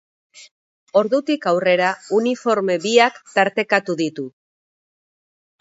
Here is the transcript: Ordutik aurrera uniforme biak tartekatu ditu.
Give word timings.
Ordutik 1.01 1.43
aurrera 1.51 1.91
uniforme 2.21 2.79
biak 2.87 3.21
tartekatu 3.37 3.97
ditu. 4.01 4.29